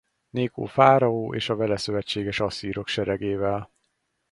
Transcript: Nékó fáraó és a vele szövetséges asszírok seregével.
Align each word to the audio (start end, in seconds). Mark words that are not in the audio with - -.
Nékó 0.29 0.65
fáraó 0.65 1.33
és 1.35 1.49
a 1.49 1.55
vele 1.55 1.77
szövetséges 1.77 2.39
asszírok 2.39 2.87
seregével. 2.87 3.71